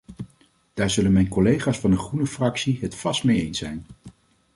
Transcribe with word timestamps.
Daar 0.73 0.89
zullen 0.89 1.11
mijn 1.11 1.27
collega's 1.29 1.79
van 1.79 1.91
de 1.91 1.97
groene 1.97 2.25
fractie 2.25 2.77
het 2.81 2.95
vast 2.95 3.23
mee 3.23 3.41
eens 3.45 3.57
zijn. 3.57 3.85